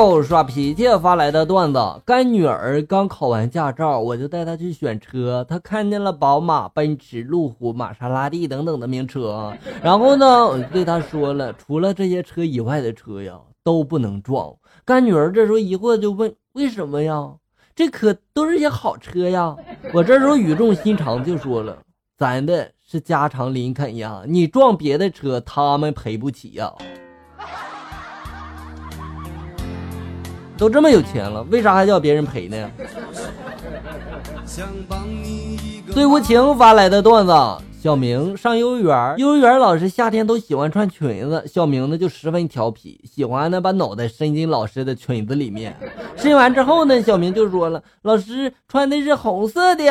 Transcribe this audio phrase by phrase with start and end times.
[0.00, 5.44] 六耍脾气发来的段子：干女儿刚考完驾照，我就带她去选车。
[5.46, 9.52] 她看见了宝马、奔驰、路虎、玛莎拉蒂等等的名车，
[9.84, 14.50] 然后呢，我就对她说了，除了这些车以外的车呀，都不能撞。
[14.86, 17.34] 干女儿这时候疑惑就问：为什么呀？
[17.76, 19.54] 这可都是些好车呀！
[19.92, 21.76] 我这时候语重心长就说了：
[22.16, 26.72] 咱的是加长林肯呀，你撞别的车，他们赔不起呀。
[30.60, 32.70] 都这么有钱了，为啥还叫别人赔呢？
[35.90, 37.32] 最无情发来的段子：
[37.82, 45.74] 小明上幼儿园，幼儿园老师夏天都喜欢穿裙子，小明呢就十分调皮，喜欢呢把脑袋伸进老师的裙子里面。
[46.14, 49.84] 伸完之后呢，小明就说了：“老师穿的是红色的。”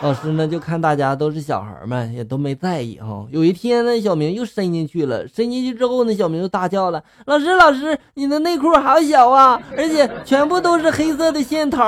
[0.00, 3.26] 老师呢就看大家都是小孩们，也都没在意哈。
[3.30, 11.82] 有一天呢，小明又伸进去了，伸进去之后呢，小明就大叫了：“老师，老师，你的内裤好小啊，而且全部都是黑色的线头。”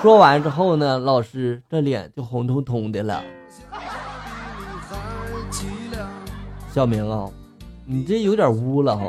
[0.00, 3.22] 说完之后呢，老师这脸就红彤彤的了。
[6.72, 7.28] 小明啊，
[7.84, 9.04] 你这有点污了哈。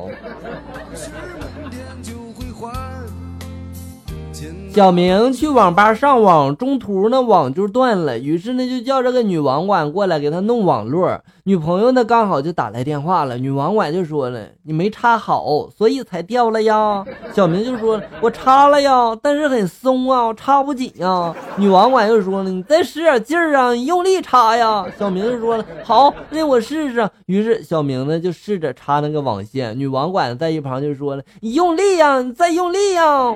[4.76, 11.18] 小明去网吧上网，中途呢网就断了，于是呢就叫这个女网管过来给他弄网络。
[11.46, 33.34] 女朋友呢刚好就打来电话了，女网管就说了：“你没插好，所以才掉了呀。”小明就说：“我插了呀，但是很松啊，插不紧呀。”女网管又说了：“你再使点劲儿啊，你用力插呀。”小明就说了：“好，那我试试。”于是小明呢就试着插那个网线，女网管在一旁就说了：“你用力呀，你再用力呀。”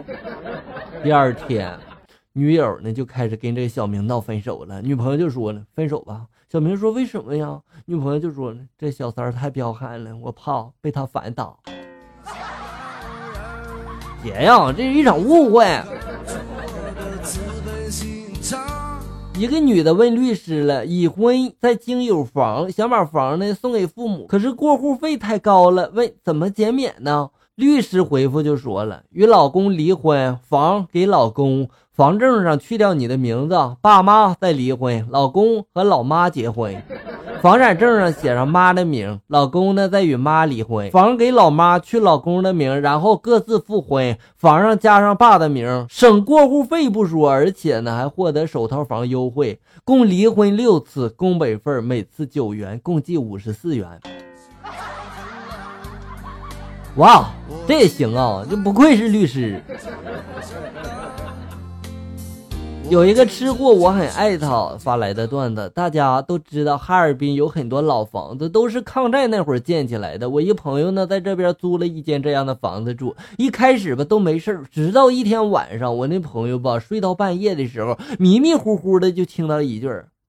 [1.02, 1.78] 第二二天，
[2.34, 4.82] 女友呢就开始跟这个小明闹分手了。
[4.82, 11.56] 女朋友就说了：“分手吧。”小明说：“为什么呀？”女朋友就说：“这小三太彪悍了，我怕被他反打。”
[14.24, 15.68] 姐呀，这是一场误会。
[19.36, 36.74] 一个女的问律师了：“已婚在京有房，想把房呢送给父母，可是过户费太高了，问怎么减免呢？”律师回复就说了：“与老公离婚，房给老公。”房证上去掉你的名字，爸妈再离婚，老公和老妈结婚；
[37.42, 40.90] 房产证上写上妈的名，老公呢再与妈离婚。
[40.92, 49.60] 房给老妈去老公的名，然后各自复婚，房上加上爸的名，省过户费不说，而且呢还获得首套房优惠。
[49.84, 54.00] 共离婚六次，工本费每次九元，共计五十四元。
[56.96, 57.30] 哇，
[57.70, 59.62] 这也行啊，这不愧是律师。
[62.90, 65.72] 有一个吃货，我很爱他发来的段子。
[65.76, 70.28] 大家都知道，哈尔滨有很多老房子，都是抗战那会儿建起来的。
[70.28, 73.16] 我一朋友呢，在这边租了一间这样的房子住。
[73.38, 79.88] 一开始吧，都没事直到一天晚上，我那朋友吧，睡到半夜的时候，迷迷糊糊的就听到一句：“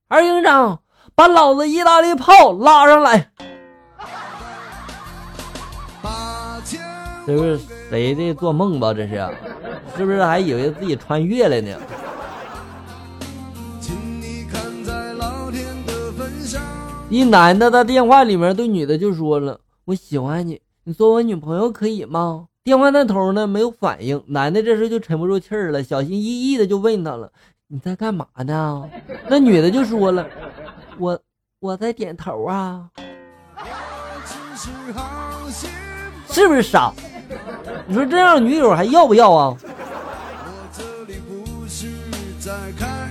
[0.09, 0.81] 二营长，
[1.15, 3.31] 把老子意大利炮拉上来。”
[7.31, 8.93] 这是谁的做梦吧？
[8.93, 9.25] 这是，
[9.97, 11.79] 是不是还以为自己穿越了呢？
[17.09, 27.31] 一男的在电话里面对女的就说了：“我喜欢你，你做我女朋友可以吗？”电话那头呢没有反应，男的这时就沉不住气了，小心翼翼的就问他了
[27.69, 28.89] ：“你在干嘛呢？”
[29.31, 30.27] 那女的就说了
[30.99, 31.21] ：“我
[31.61, 32.91] 我在点头啊。”
[36.29, 36.93] 是不是傻？
[37.91, 39.57] 你说这样女友还要不要啊？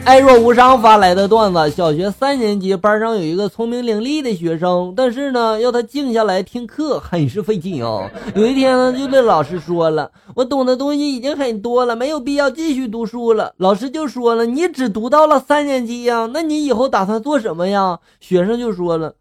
[0.05, 8.09] 爱若无伤发来的段子：小学三年级班上有一个聪明伶俐的学生，但是呢，要他静下来听课很是费劲啊。
[8.33, 19.15] 有一天呢，就对老师说了：“我懂的东西已经很多了，没有必要继续读书了。”老师就说了：“你只读到了三年级呀，那你以后打算做什么呀？”学生就说了：“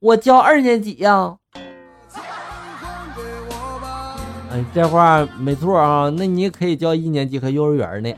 [0.00, 1.36] 我教二年级呀。”
[4.74, 8.14] 这话没错啊，那你也可以教一年级和幼儿园呢。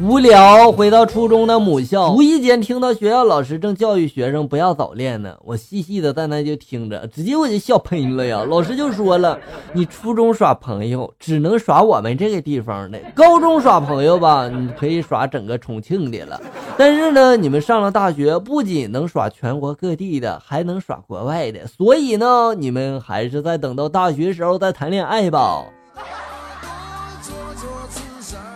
[0.00, 5.36] 无聊，回到初中的母校，无意间听到学校老师正教育学生不要早恋呢。
[5.44, 8.44] 我细细的在那就听着，直接我就笑喷了呀。
[8.50, 9.38] 老师就说了
[9.72, 16.40] ：“你初中耍朋友只能耍我们这个地方的，高中耍朋友吧，你可以耍整个重庆的了。
[16.76, 21.68] 但是呢，你们上了大学，不仅能耍全国各地的，还能耍国外的。
[21.68, 25.64] 所以呢，你们还是在等到大学时候再谈恋爱吧。”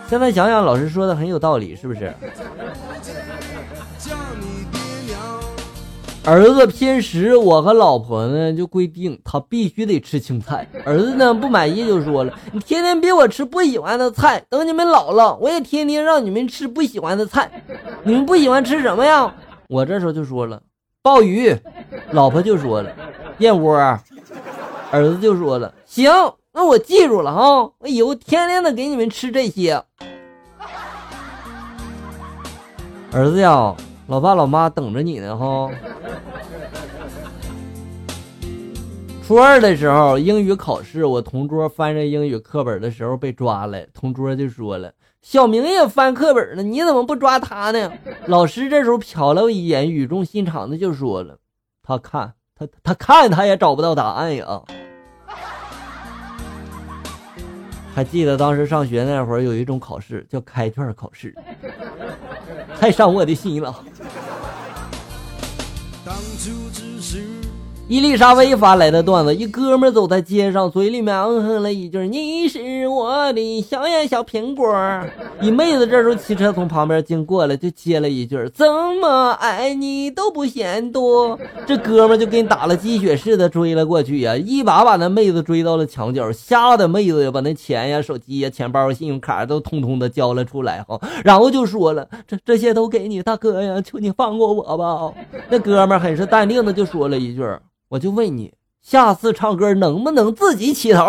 [0.09, 2.11] 现在想想，老师说的很有道理，是不是？
[6.25, 10.67] 儿子偏食，我和老婆呢就规定他必须得吃青菜。
[10.83, 17.63] 儿子呢不满意就说了：“你天天逼我吃不喜欢的菜，等你们老了，我也天天让你们吃不喜欢的菜。
[18.03, 19.31] 你们不喜欢吃什么呀？”
[19.69, 20.59] 我这时候就说了
[21.03, 21.55] ：“鲍鱼。”
[22.11, 22.91] 老婆就说了
[23.37, 23.77] ：“燕窝。”
[24.91, 26.11] 儿子就说了：“行，
[26.59, 29.81] 那我记住了哈，我以后天天的给你们吃这些。”
[33.13, 33.73] 儿子呀。
[34.07, 35.69] 老爸老妈等着你呢哈！
[39.23, 44.91] 初二的时候，英语考试，我同桌翻着英语课本的时候被抓了，同桌就说了
[45.21, 47.91] ：“小明也翻课本呢，你怎么不抓他呢？”
[48.25, 51.37] 老师这时候瞟了我一眼，语重心长的就说了
[51.87, 54.63] ：“他看他他看他也找不到答案呀。”
[57.93, 61.35] 还记得当时上学那会儿，有一种考试叫开卷考试。
[62.79, 63.75] 太伤我的心了。
[67.89, 74.71] 伊丽莎薇发来的段子：一哥们走在街上，嘴里面嗯哼了一句：“你是我的小呀小苹果。”
[75.41, 78.67] 一妹子这时候骑车从旁边经过了，就接了一句：“怎
[79.01, 95.11] 么爱你都不嫌多。”这哥们就跟打了鸡血似的追了过去呀，一把把那妹子追到了墙角，吓得妹子也把那钱呀、手机呀、钱包、信用卡都通通的交了出来哈，然后就说了：“这这些都给你大哥呀，求你放过我吧。”
[95.49, 97.43] 那哥们很是淡定的就说了一句。
[97.89, 98.53] 我就问你，
[98.83, 101.03] 下次唱歌能不能自己起头？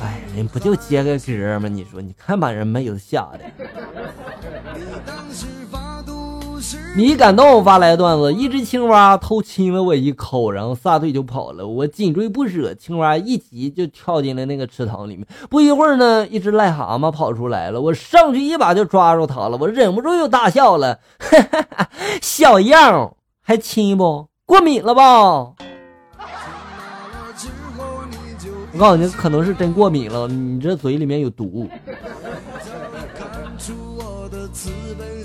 [0.00, 1.68] 哎，人不就接个歌吗？
[1.68, 3.40] 你说，你看把人妹子吓的。
[6.96, 11.66] 你感动发来段子：一只青蛙偷亲了我一口，然后撒腿就跑了。
[11.66, 15.26] 我紧追不舍，青蛙一急就跳进了那个池塘里面。
[15.50, 19.58] 不一会儿呢，一只癞蛤蟆跑出来了，我上去一把就抓住它了。
[19.60, 21.90] 我忍不住又大笑了，哈哈哈，
[22.22, 24.28] 小样还亲不？
[24.46, 25.02] 过敏了吧？
[28.72, 31.68] 我告诉你，可能是真过敏了，你这嘴里面有毒。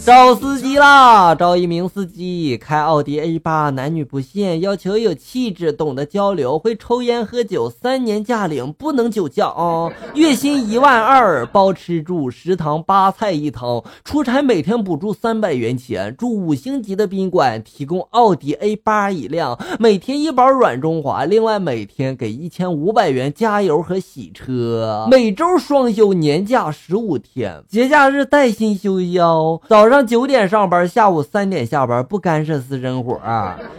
[0.05, 1.35] 招司机啦！
[1.35, 9.91] 招一名司机，开奥迪 A 八，男女不限，要求有气质，懂得交流，会抽烟喝酒，三年驾龄，不能酒驾啊！
[10.15, 29.18] 月薪一万二，包吃住，食堂八菜一汤，出差每天补助三百元钱，住五星级的宾馆，提供奥迪 A 八一辆，每天一包软中华，另外每天给一千五百元加油和洗车，每周双休，年假十五天，节假日带薪休息
[29.67, 29.99] 早上。
[30.07, 33.19] 九点上班，下午三点下班，不干涉私生活。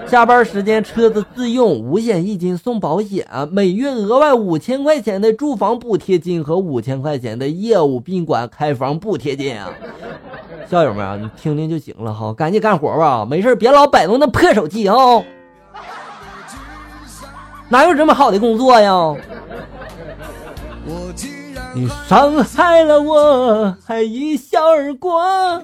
[0.07, 9.71] 下班时间车子自用，五险一金送保险，每月额外五千块钱的住房补贴金和五千块钱的业务宾馆开房补贴金啊！
[10.69, 14.95] 校友们啊，你听听就行了哈，赶紧干活吧，没事别老摆弄那破手机啊！
[17.69, 18.93] 哪有这么好的工作呀？
[21.75, 25.63] 你伤害了我，还一笑而过。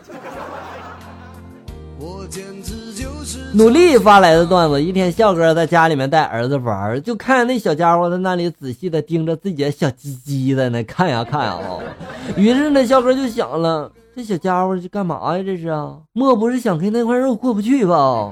[3.53, 4.81] 努力发来的段子。
[4.81, 11.59] 一天，笑哥在家里面带儿子玩，就看那小家伙在那里仔细的盯着自己的小鸡鸡在那看呀看呀。
[12.37, 15.43] 于是呢，笑哥就想了，这小家伙是干嘛呀？
[15.43, 18.31] 这是啊，莫不是想跟那块肉过不去吧？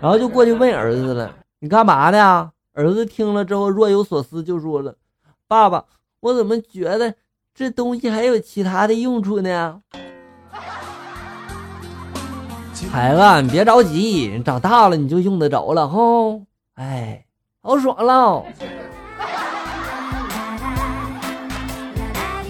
[0.00, 1.30] 然后就过去问儿子了
[1.60, 4.94] ：“你干嘛呢？”儿子听了之后若有所思，就说了
[5.46, 5.84] ：“爸爸。”
[6.20, 7.14] 我怎么觉得
[7.54, 9.80] 这东西还有其他的用处呢？
[12.90, 15.98] 孩子，你别着急，长大了你就用得着了哈。
[16.74, 17.24] 哎，
[17.62, 18.42] 好爽了。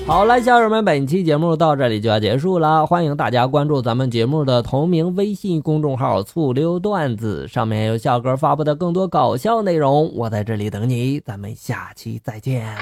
[0.06, 2.86] 好了，小友们，本期节目到这里就要结束了。
[2.86, 10.12] 欢迎大家关注咱们节目的同名微信公众号“醋溜段子”，上面有笑哥发布的更多搞笑内容。
[10.14, 12.76] 我在这里等你，咱们下期再见。